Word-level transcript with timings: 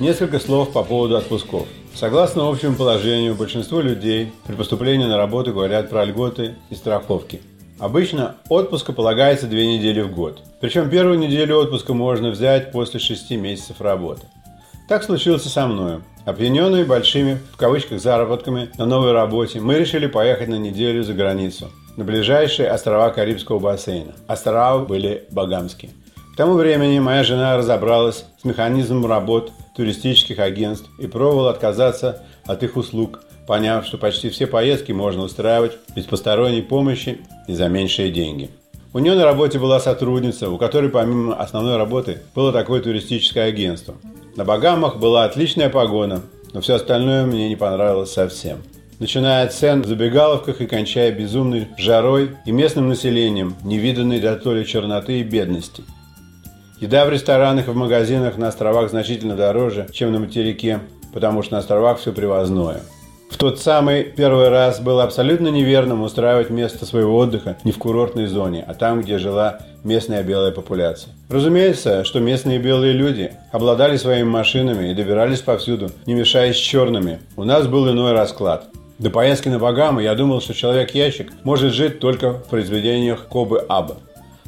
Несколько 0.00 0.40
слов 0.40 0.72
по 0.72 0.82
поводу 0.82 1.16
отпусков. 1.16 1.68
Согласно 1.94 2.48
общему 2.48 2.74
положению, 2.74 3.36
большинство 3.36 3.80
людей 3.80 4.32
при 4.44 4.56
поступлении 4.56 5.06
на 5.06 5.16
работу 5.16 5.52
говорят 5.52 5.88
про 5.88 6.04
льготы 6.04 6.56
и 6.70 6.74
страховки. 6.74 7.40
Обычно 7.78 8.34
отпуска 8.48 8.92
полагается 8.92 9.46
две 9.46 9.76
недели 9.76 10.00
в 10.00 10.12
год. 10.12 10.42
Причем 10.60 10.90
первую 10.90 11.20
неделю 11.20 11.58
отпуска 11.58 11.94
можно 11.94 12.30
взять 12.30 12.72
после 12.72 12.98
шести 12.98 13.36
месяцев 13.36 13.80
работы. 13.80 14.26
Так 14.88 15.04
случилось 15.04 15.46
и 15.46 15.48
со 15.48 15.68
мной. 15.68 16.00
Опьяненные 16.24 16.84
большими, 16.84 17.38
в 17.52 17.56
кавычках, 17.56 18.00
заработками 18.00 18.70
на 18.78 18.86
новой 18.86 19.10
работе, 19.10 19.60
мы 19.60 19.74
решили 19.74 20.06
поехать 20.06 20.46
на 20.46 20.54
неделю 20.54 21.02
за 21.02 21.14
границу, 21.14 21.68
на 21.96 22.04
ближайшие 22.04 22.68
острова 22.68 23.10
Карибского 23.10 23.58
бассейна. 23.58 24.12
Острова 24.28 24.84
были 24.84 25.24
багамские. 25.32 25.90
К 26.32 26.36
тому 26.36 26.54
времени 26.54 27.00
моя 27.00 27.24
жена 27.24 27.56
разобралась 27.56 28.24
с 28.40 28.44
механизмом 28.44 29.06
работ 29.06 29.50
туристических 29.76 30.38
агентств 30.38 30.88
и 31.00 31.08
пробовала 31.08 31.50
отказаться 31.50 32.22
от 32.46 32.62
их 32.62 32.76
услуг, 32.76 33.20
поняв, 33.48 33.84
что 33.84 33.98
почти 33.98 34.30
все 34.30 34.46
поездки 34.46 34.92
можно 34.92 35.24
устраивать 35.24 35.72
без 35.96 36.04
посторонней 36.04 36.62
помощи 36.62 37.18
и 37.48 37.52
за 37.52 37.68
меньшие 37.68 38.12
деньги. 38.12 38.48
У 38.94 39.00
нее 39.00 39.14
на 39.14 39.24
работе 39.24 39.58
была 39.58 39.80
сотрудница, 39.80 40.50
у 40.50 40.56
которой 40.56 40.88
помимо 40.88 41.34
основной 41.34 41.78
работы 41.78 42.20
было 42.34 42.52
такое 42.52 42.80
туристическое 42.80 43.46
агентство. 43.46 43.94
На 44.36 44.44
Багамах 44.44 44.96
была 44.96 45.24
отличная 45.24 45.68
погода, 45.68 46.22
но 46.52 46.60
все 46.60 46.74
остальное 46.74 47.24
мне 47.24 47.48
не 47.48 47.56
понравилось 47.56 48.12
совсем. 48.12 48.58
Начиная 48.98 49.44
от 49.44 49.52
цен 49.52 49.82
в 49.82 49.86
забегаловках 49.86 50.60
и 50.60 50.66
кончая 50.66 51.10
безумной 51.12 51.68
жарой 51.76 52.36
и 52.46 52.52
местным 52.52 52.88
населением, 52.88 53.56
невиданной 53.64 54.20
до 54.20 54.36
то 54.36 54.54
ли 54.54 54.66
черноты 54.66 55.20
и 55.20 55.22
бедности– 55.22 55.82
Еда 56.82 57.06
в 57.06 57.10
ресторанах 57.10 57.68
и 57.68 57.70
в 57.70 57.76
магазинах 57.76 58.38
на 58.38 58.48
островах 58.48 58.90
значительно 58.90 59.36
дороже, 59.36 59.86
чем 59.92 60.10
на 60.10 60.18
материке, 60.18 60.80
потому 61.12 61.44
что 61.44 61.52
на 61.52 61.58
островах 61.60 62.00
все 62.00 62.12
привозное. 62.12 62.80
Тот 63.42 63.58
самый 63.58 64.04
первый 64.04 64.50
раз 64.50 64.78
было 64.78 65.02
абсолютно 65.02 65.48
неверным 65.48 66.02
устраивать 66.02 66.48
место 66.48 66.86
своего 66.86 67.16
отдыха 67.16 67.56
не 67.64 67.72
в 67.72 67.78
курортной 67.78 68.26
зоне, 68.26 68.64
а 68.68 68.72
там, 68.72 69.00
где 69.00 69.18
жила 69.18 69.58
местная 69.82 70.22
белая 70.22 70.52
популяция. 70.52 71.12
Разумеется, 71.28 72.04
что 72.04 72.20
местные 72.20 72.60
белые 72.60 72.92
люди 72.92 73.32
обладали 73.50 73.96
своими 73.96 74.28
машинами 74.28 74.92
и 74.92 74.94
добирались 74.94 75.40
повсюду, 75.40 75.90
не 76.06 76.14
мешаясь 76.14 76.54
черными. 76.54 77.18
У 77.36 77.42
нас 77.42 77.66
был 77.66 77.90
иной 77.90 78.12
расклад. 78.12 78.66
До 79.00 79.10
поездки 79.10 79.48
на 79.48 79.58
Багамы 79.58 80.04
я 80.04 80.14
думал, 80.14 80.40
что 80.40 80.54
человек-ящик 80.54 81.32
может 81.42 81.72
жить 81.72 81.98
только 81.98 82.34
в 82.34 82.44
произведениях 82.44 83.26
Кобы 83.26 83.66
Аба. 83.68 83.96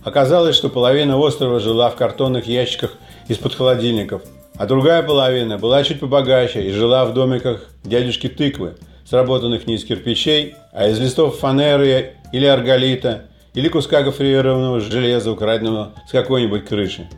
Оказалось, 0.05 0.55
что 0.55 0.69
половина 0.69 1.19
острова 1.19 1.59
жила 1.59 1.91
в 1.91 1.97
картонных 1.97 2.47
ящиках 2.47 2.93
из-под 3.27 3.57
холодильников, 3.57 4.23
а 4.57 4.67
другая 4.67 5.03
половина 5.03 5.59
была 5.59 5.83
чуть 5.83 6.01
побогаче 6.01 6.63
и 6.63 6.71
жила 6.71 7.05
в 7.05 7.15
домиках 7.15 7.69
дядюшки 7.85 8.29
тыквы, 8.29 8.77
сработанных 9.05 9.67
не 9.67 9.75
из 9.75 9.85
кирпичей, 9.85 10.55
а 10.73 10.89
из 10.89 10.99
листов 10.99 11.39
фанеры 11.39 12.15
или 12.33 12.47
арголита, 12.47 13.27
или 13.55 13.69
куска 13.69 14.03
гофрированного 14.03 14.81
железа, 14.81 15.31
украденного 15.31 15.93
с 16.09 16.13
какой-нибудь 16.13 16.67
крыши. 16.67 17.09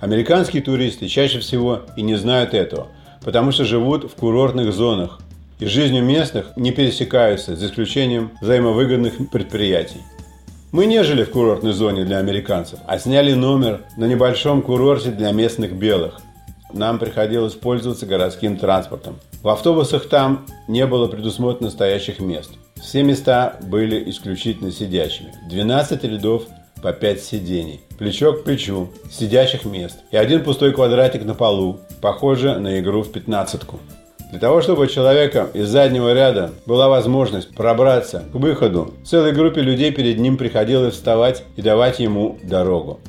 Американские 0.00 0.62
туристы 0.62 1.08
чаще 1.08 1.40
всего 1.40 1.82
и 1.96 2.02
не 2.02 2.16
знают 2.16 2.54
этого, 2.54 2.88
потому 3.24 3.52
что 3.52 3.64
живут 3.64 4.10
в 4.10 4.14
курортных 4.14 4.72
зонах 4.72 5.20
и 5.58 5.66
жизнью 5.66 6.04
местных 6.04 6.52
не 6.56 6.70
пересекаются, 6.70 7.56
за 7.56 7.66
исключением 7.66 8.32
взаимовыгодных 8.42 9.30
предприятий. 9.30 10.02
Мы 10.72 10.84
не 10.84 11.02
жили 11.02 11.24
в 11.24 11.30
курортной 11.30 11.72
зоне 11.72 12.04
для 12.04 12.18
американцев, 12.18 12.80
а 12.86 12.98
сняли 12.98 13.32
номер 13.32 13.82
на 13.96 14.04
небольшом 14.04 14.60
курорте 14.60 15.10
для 15.10 15.32
местных 15.32 15.72
белых. 15.72 16.20
Нам 16.72 16.98
приходилось 16.98 17.54
пользоваться 17.54 18.06
городским 18.06 18.56
транспортом. 18.56 19.16
В 19.42 19.48
автобусах 19.48 20.08
там 20.08 20.46
не 20.68 20.86
было 20.86 21.06
предусмотрено 21.06 21.70
стоящих 21.70 22.20
мест. 22.20 22.50
Все 22.76 23.02
места 23.02 23.56
были 23.62 24.10
исключительно 24.10 24.70
сидячими. 24.70 25.32
12 25.48 26.04
рядов 26.04 26.44
по 26.82 26.92
5 26.92 27.22
сидений. 27.22 27.80
Плечо 27.98 28.32
к 28.32 28.44
плечу, 28.44 28.90
сидящих 29.10 29.64
мест. 29.64 29.98
И 30.10 30.16
один 30.16 30.44
пустой 30.44 30.72
квадратик 30.72 31.24
на 31.24 31.34
полу, 31.34 31.80
похоже 32.00 32.58
на 32.58 32.80
игру 32.80 33.02
в 33.02 33.10
пятнадцатку. 33.10 33.78
Для 34.30 34.40
того, 34.40 34.60
чтобы 34.60 34.82
у 34.82 34.86
человека 34.86 35.48
из 35.54 35.68
заднего 35.68 36.12
ряда 36.12 36.50
была 36.66 36.88
возможность 36.88 37.54
пробраться 37.54 38.24
к 38.32 38.34
выходу, 38.34 38.92
целой 39.04 39.32
группе 39.32 39.60
людей 39.62 39.92
перед 39.92 40.18
ним 40.18 40.36
приходилось 40.36 40.94
вставать 40.94 41.44
и 41.54 41.62
давать 41.62 42.00
ему 42.00 42.36
дорогу. 42.42 43.00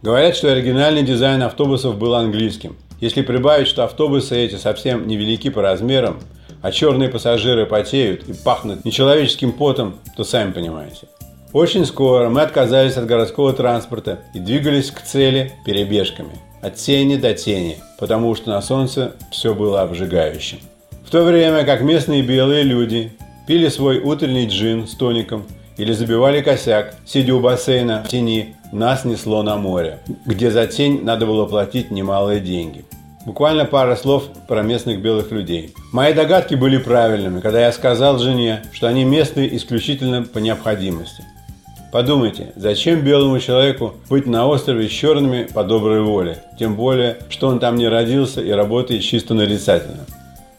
Говорят, 0.00 0.36
что 0.36 0.50
оригинальный 0.50 1.02
дизайн 1.02 1.42
автобусов 1.42 1.98
был 1.98 2.14
английским. 2.14 2.76
Если 3.00 3.22
прибавить, 3.22 3.66
что 3.66 3.84
автобусы 3.84 4.36
эти 4.36 4.56
совсем 4.56 5.06
невелики 5.06 5.50
по 5.50 5.62
размерам, 5.62 6.20
а 6.62 6.70
черные 6.70 7.08
пассажиры 7.08 7.66
потеют 7.66 8.28
и 8.28 8.34
пахнут 8.34 8.84
нечеловеческим 8.84 9.52
потом, 9.52 9.96
то 10.16 10.24
сами 10.24 10.52
понимаете. 10.52 11.08
Очень 11.52 11.86
скоро 11.86 12.28
мы 12.28 12.42
отказались 12.42 12.96
от 12.96 13.06
городского 13.06 13.52
транспорта 13.52 14.20
и 14.34 14.38
двигались 14.38 14.90
к 14.90 15.02
цели 15.02 15.52
перебежками– 15.64 16.30
от 16.62 16.74
тени 16.76 17.16
до 17.16 17.34
тени, 17.34 17.78
потому 17.98 18.34
что 18.34 18.50
на 18.50 18.60
солнце 18.62 19.14
все 19.30 19.54
было 19.54 19.82
обжигающим. 19.82 20.58
В 21.04 21.10
то 21.10 21.24
время 21.24 21.64
как 21.64 21.80
местные 21.80 22.22
белые 22.22 22.62
люди 22.62 23.12
пили 23.46 23.68
свой 23.68 23.98
утренний 23.98 24.46
джин 24.46 24.86
с 24.86 24.94
тоником 24.94 25.46
или 25.80 25.92
забивали 25.92 26.42
косяк, 26.42 26.94
сидя 27.06 27.34
у 27.34 27.40
бассейна 27.40 28.02
в 28.04 28.08
тени, 28.08 28.54
нас 28.70 29.06
несло 29.06 29.42
на 29.42 29.56
море, 29.56 30.00
где 30.26 30.50
за 30.50 30.66
тень 30.66 31.02
надо 31.02 31.24
было 31.24 31.46
платить 31.46 31.90
немалые 31.90 32.40
деньги. 32.40 32.84
Буквально 33.24 33.64
пара 33.64 33.96
слов 33.96 34.24
про 34.46 34.62
местных 34.62 35.00
белых 35.00 35.30
людей. 35.30 35.72
Мои 35.90 36.12
догадки 36.12 36.54
были 36.54 36.76
правильными, 36.76 37.40
когда 37.40 37.60
я 37.62 37.72
сказал 37.72 38.18
жене, 38.18 38.62
что 38.72 38.88
они 38.88 39.04
местные 39.04 39.56
исключительно 39.56 40.22
по 40.22 40.38
необходимости. 40.38 41.24
Подумайте, 41.92 42.52
зачем 42.56 43.00
белому 43.00 43.40
человеку 43.40 43.94
быть 44.10 44.26
на 44.26 44.46
острове 44.46 44.86
с 44.86 44.92
черными 44.92 45.48
по 45.52 45.64
доброй 45.64 46.02
воле? 46.02 46.44
Тем 46.58 46.76
более, 46.76 47.16
что 47.30 47.48
он 47.48 47.58
там 47.58 47.76
не 47.76 47.88
родился 47.88 48.42
и 48.42 48.50
работает 48.50 49.02
чисто 49.02 49.32
нарицательно. 49.32 50.04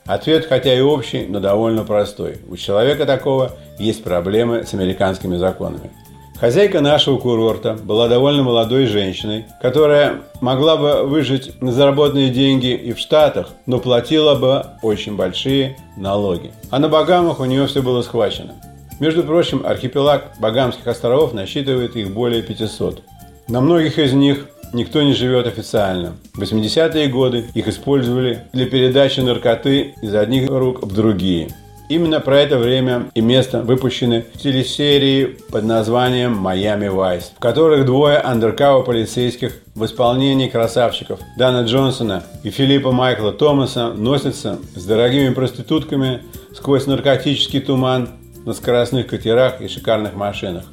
Ответ 0.05 0.45
хотя 0.47 0.73
и 0.73 0.81
общий, 0.81 1.25
но 1.27 1.39
довольно 1.39 1.83
простой. 1.83 2.39
У 2.49 2.57
человека 2.57 3.05
такого 3.05 3.51
есть 3.77 4.03
проблемы 4.03 4.63
с 4.65 4.73
американскими 4.73 5.37
законами. 5.37 5.91
Хозяйка 6.39 6.81
нашего 6.81 7.19
курорта 7.19 7.73
была 7.73 8.07
довольно 8.07 8.41
молодой 8.41 8.87
женщиной, 8.87 9.45
которая 9.61 10.21
могла 10.41 10.75
бы 10.75 11.03
выжить 11.03 11.61
на 11.61 11.71
заработанные 11.71 12.31
деньги 12.31 12.73
и 12.73 12.93
в 12.93 12.97
Штатах, 12.97 13.49
но 13.67 13.77
платила 13.77 14.33
бы 14.33 14.65
очень 14.81 15.15
большие 15.15 15.77
налоги. 15.97 16.51
А 16.71 16.79
на 16.79 16.89
Багамах 16.89 17.39
у 17.39 17.45
нее 17.45 17.67
все 17.67 17.83
было 17.83 18.01
схвачено. 18.01 18.55
Между 18.99 19.23
прочим, 19.23 19.63
архипелаг 19.63 20.31
Багамских 20.39 20.87
островов 20.87 21.33
насчитывает 21.33 21.95
их 21.95 22.11
более 22.11 22.41
500. 22.41 23.03
На 23.47 23.61
многих 23.61 23.99
из 23.99 24.13
них 24.13 24.47
никто 24.73 25.01
не 25.01 25.13
живет 25.13 25.47
официально. 25.47 26.13
В 26.33 26.41
80-е 26.41 27.07
годы 27.07 27.45
их 27.53 27.67
использовали 27.67 28.43
для 28.53 28.65
передачи 28.65 29.19
наркоты 29.19 29.95
из 30.01 30.13
одних 30.15 30.49
рук 30.49 30.83
в 30.83 30.93
другие. 30.93 31.49
Именно 31.91 32.21
про 32.21 32.39
это 32.39 32.57
время 32.57 33.11
и 33.15 33.19
место 33.19 33.63
выпущены 33.63 34.23
телесерии 34.41 35.37
под 35.51 35.65
названием 35.65 36.37
«Майами 36.37 36.87
Вайс», 36.87 37.33
в 37.35 37.39
которых 37.39 37.85
двое 37.85 38.17
андеркава 38.17 38.81
полицейских 38.81 39.57
в 39.75 39.83
исполнении 39.83 40.47
красавчиков 40.47 41.19
Дана 41.37 41.63
Джонсона 41.63 42.23
и 42.43 42.49
Филиппа 42.49 42.93
Майкла 42.93 43.33
Томаса 43.33 43.91
носятся 43.91 44.59
с 44.73 44.85
дорогими 44.85 45.33
проститутками 45.33 46.21
сквозь 46.55 46.87
наркотический 46.87 47.59
туман 47.59 48.07
на 48.45 48.53
скоростных 48.53 49.07
катерах 49.07 49.59
и 49.59 49.67
шикарных 49.67 50.13
машинах. 50.15 50.63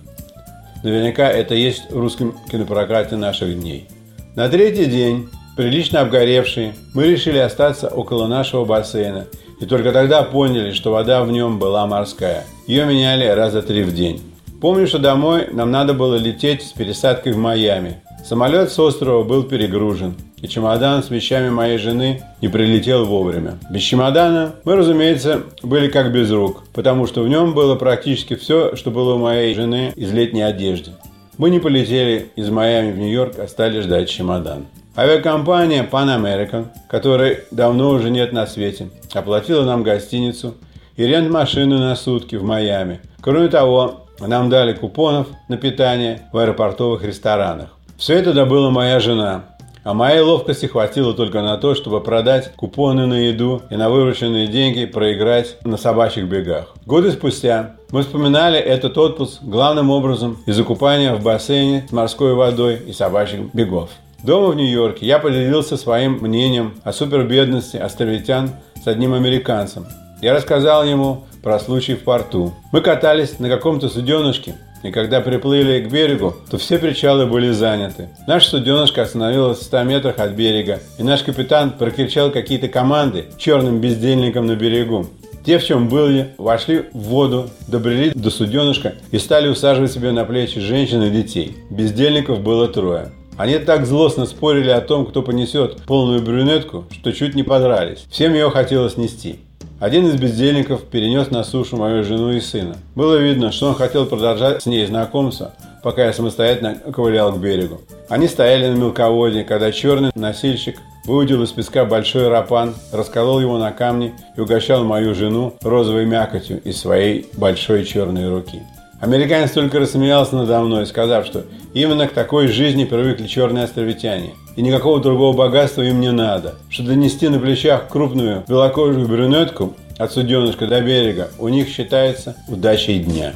Наверняка 0.83 1.29
это 1.29 1.55
есть 1.55 1.91
в 1.91 1.99
русском 1.99 2.35
кинопрокате 2.51 3.17
наших 3.17 3.59
дней. 3.59 3.89
На 4.37 4.49
третий 4.49 4.87
день, 4.87 5.29
прилично 5.57 6.01
обгоревшие, 6.01 6.75
мы 6.95 7.07
решили 7.07 7.39
остаться 7.39 7.89
около 7.89 8.27
нашего 8.27 8.65
бассейна 8.65 9.27
и 9.61 9.67
только 9.67 9.93
тогда 9.93 10.23
поняли, 10.23 10.73
что 10.73 10.93
вода 10.93 11.25
в 11.25 11.31
нем 11.33 11.59
была 11.59 11.87
морская. 11.87 12.45
Ее 12.67 12.87
меняли 12.87 13.27
раза 13.27 13.63
три 13.63 13.83
в 13.83 13.93
день. 13.93 14.23
Помню, 14.61 14.87
что 14.87 14.99
домой 14.99 15.49
нам 15.53 15.71
надо 15.71 15.95
было 15.95 16.17
лететь 16.17 16.63
с 16.63 16.73
пересадкой 16.73 17.33
в 17.33 17.39
Майами. 17.39 18.01
Самолет 18.25 18.71
с 18.71 18.79
острова 18.79 19.25
был 19.25 19.43
перегружен 19.45 20.15
и 20.41 20.49
чемодан 20.49 21.03
с 21.03 21.11
вещами 21.11 21.49
моей 21.49 21.79
жены 21.79 22.23
не 22.41 22.49
прилетел 22.49 23.05
вовремя. 23.05 23.59
Без 23.71 23.83
чемодана 23.83 24.55
мы, 24.65 24.77
разумеется, 24.77 25.43
были 25.63 25.89
как 25.89 26.13
без 26.13 26.31
рук, 26.31 26.65
потому 26.73 27.07
что 27.07 27.23
в 27.23 27.29
нем 27.29 27.55
было 27.55 27.75
практически 27.75 28.35
все, 28.35 28.77
что 28.77 28.91
было 28.91 29.15
у 29.15 29.19
моей 29.19 29.55
жены 29.55 29.93
из 29.97 30.13
летней 30.13 30.43
одежды. 30.43 30.93
Мы 31.37 31.51
не 31.51 31.61
полетели 31.61 32.31
из 32.37 32.51
Майами 32.51 32.93
в 32.93 32.99
Нью-Йорк, 32.99 33.39
а 33.39 33.49
стали 33.49 33.81
ждать 33.81 34.09
чемодан. 34.09 34.67
Авиакомпания 34.97 35.89
Pan 35.89 36.09
American, 36.09 36.67
которой 36.89 37.45
давно 37.53 37.91
уже 37.91 38.11
нет 38.11 38.33
на 38.33 38.47
свете, 38.47 38.89
оплатила 39.13 39.65
нам 39.65 39.85
гостиницу 39.85 40.55
и 40.97 41.05
рент-машины 41.05 41.79
на 41.79 41.95
сутки 41.95 42.35
в 42.35 42.43
Майами. 42.43 43.01
Кроме 43.21 43.49
того, 43.49 44.07
нам 44.19 44.51
дали 44.51 44.73
купонов 44.73 45.29
на 45.49 45.57
питание 45.57 46.23
в 46.33 46.39
аэропортовых 46.39 47.05
ресторанах. 47.05 47.69
Все 47.97 48.15
это 48.15 48.33
добыла 48.33 48.71
моя 48.71 48.99
жена, 48.99 49.45
а 49.89 49.95
моей 49.95 50.21
ловкости 50.21 50.67
хватило 50.67 51.15
только 51.15 51.41
на 51.41 51.57
то, 51.57 51.75
чтобы 51.75 52.03
продать 52.03 52.53
купоны 52.57 53.07
на 53.07 53.15
еду 53.15 53.63
и 53.71 53.77
на 53.77 53.89
вырученные 53.89 54.47
деньги 54.47 54.85
проиграть 54.85 55.57
на 55.65 55.79
собачьих 55.79 56.27
бегах. 56.27 56.75
Годы 56.85 57.11
спустя 57.11 57.77
мы 57.91 58.03
вспоминали 58.03 58.59
этот 58.59 58.99
отпуск 58.99 59.39
главным 59.41 59.89
образом 59.89 60.43
из-за 60.45 60.63
купания 60.63 61.15
в 61.15 61.23
бассейне 61.23 61.87
с 61.89 61.93
морской 61.93 62.35
водой 62.35 62.83
и 62.87 62.93
собачьих 62.93 63.55
бегов. 63.55 63.89
Дома 64.23 64.49
в 64.49 64.57
Нью-Йорке 64.57 65.07
я 65.07 65.19
поделился 65.19 65.79
своим 65.79 66.19
мнением 66.21 66.75
о 66.85 66.93
супербедности 66.93 67.79
островитян 67.79 68.51
с 68.85 68.87
одним 68.87 69.15
американцем. 69.15 69.87
Я 70.21 70.35
рассказал 70.35 70.85
ему 70.85 71.25
про 71.43 71.59
случай 71.59 71.95
в 71.95 72.05
порту. 72.05 72.53
Мы 72.73 72.83
катались 72.83 73.39
на 73.39 73.49
каком-то 73.49 73.89
суденышке, 73.89 74.55
и 74.83 74.91
когда 74.91 75.21
приплыли 75.21 75.81
к 75.81 75.91
берегу, 75.91 76.35
то 76.51 76.59
все 76.59 76.79
причалы 76.79 77.27
были 77.27 77.51
заняты. 77.51 78.09
Наша 78.27 78.51
суденышка 78.51 79.03
остановилась 79.03 79.59
в 79.59 79.63
100 79.63 79.83
метрах 79.85 80.19
от 80.19 80.33
берега, 80.33 80.81
и 80.99 81.03
наш 81.03 81.23
капитан 81.23 81.73
прокричал 81.73 82.31
какие-то 82.31 82.69
команды 82.69 83.27
черным 83.39 83.81
бездельникам 83.81 84.47
на 84.47 84.55
берегу. 84.55 85.07
Те, 85.45 85.59
в 85.59 85.65
чем 85.65 85.89
были, 85.89 86.35
вошли 86.37 86.85
в 86.93 86.99
воду, 86.99 87.49
добрели 87.69 88.11
до 88.15 88.31
суденышка 88.31 88.95
и 89.11 89.19
стали 89.19 89.49
усаживать 89.49 89.93
себе 89.93 90.13
на 90.13 90.25
плечи 90.25 90.61
женщин 90.61 91.03
и 91.03 91.11
детей. 91.11 91.57
Бездельников 91.71 92.43
было 92.43 92.69
трое. 92.69 93.13
Они 93.39 93.59
так 93.59 93.87
злостно 93.87 94.27
спорили 94.27 94.71
о 94.71 94.81
том, 94.81 95.07
кто 95.07 95.23
понесет 95.23 95.83
полную 95.87 96.21
брюнетку, 96.21 96.87
что 96.91 97.13
чуть 97.13 97.37
не 97.37 97.45
подрались. 97.45 98.05
Всем 98.11 98.35
ее 98.35 98.51
хотелось 98.51 98.97
нести. 98.97 99.39
Один 99.81 100.09
из 100.09 100.17
бездельников 100.17 100.83
перенес 100.83 101.31
на 101.31 101.45
сушу 101.45 101.77
мою 101.77 102.03
жену 102.03 102.33
и 102.33 102.41
сына. 102.41 102.77
Было 102.97 103.15
видно, 103.15 103.53
что 103.53 103.69
он 103.69 103.75
хотел 103.77 104.07
продолжать 104.07 104.63
с 104.63 104.67
ней 104.67 104.85
знакомство, 104.85 105.53
пока 105.85 106.05
я 106.05 106.13
самостоятельно 106.13 106.75
ковылял 106.93 107.33
к 107.33 107.39
берегу. 107.39 107.81
Они 108.09 108.27
стояли 108.27 108.67
на 108.69 108.75
мелководье, 108.75 109.45
когда 109.45 109.71
черный 109.71 110.11
носильщик 110.17 110.79
выудил 111.05 111.45
из 111.45 111.53
песка 111.53 111.85
большой 111.85 112.27
рапан, 112.27 112.75
расколол 112.91 113.41
его 113.41 113.57
на 113.57 113.71
камни 113.71 114.15
и 114.37 114.41
угощал 114.41 114.83
мою 114.83 115.15
жену 115.15 115.55
розовой 115.63 116.07
мякотью 116.07 116.61
из 116.63 116.77
своей 116.81 117.27
большой 117.37 117.85
черной 117.85 118.29
руки. 118.29 118.63
Американец 119.01 119.53
только 119.53 119.79
рассмеялся 119.79 120.35
надо 120.35 120.61
мной, 120.61 120.87
сказав, 120.87 121.25
что 121.25 121.45
именно 121.73 122.09
к 122.09 122.13
такой 122.13 122.49
жизни 122.49 122.85
привыкли 122.85 123.29
черные 123.29 123.65
островитяне, 123.65 124.35
и 124.57 124.63
никакого 124.63 125.01
другого 125.01 125.37
богатства 125.37 125.83
им 125.83 126.01
не 126.01 126.11
надо, 126.11 126.57
что 126.69 126.83
донести 126.83 127.29
на 127.29 127.39
плечах 127.39 127.89
крупную 127.89 128.45
белокожую 128.49 129.07
брюнетку 129.07 129.75
от 129.99 130.13
суденышка 130.13 130.67
до 130.67 130.81
берега 130.81 131.31
у 131.39 131.49
них 131.49 131.69
считается 131.69 132.37
удачей 132.49 132.99
дня. 132.99 133.35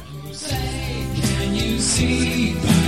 Say, 1.79 2.82